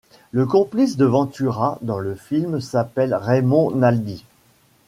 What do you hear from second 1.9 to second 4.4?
le film s’appelle Raymond Naldi.